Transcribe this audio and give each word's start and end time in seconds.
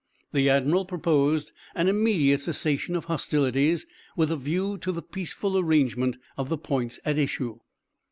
The 0.33 0.49
admiral 0.49 0.85
proposed 0.85 1.51
an 1.75 1.87
immediate 1.87 2.39
cessation 2.39 2.95
of 2.95 3.05
hostilities, 3.05 3.85
with 4.17 4.31
a 4.31 4.35
view 4.35 4.79
to 4.79 4.91
the 4.91 5.03
peaceful 5.03 5.59
arrangement 5.59 6.17
of 6.37 6.49
the 6.49 6.57
points 6.57 6.99
at 7.05 7.19
issue. 7.19 7.59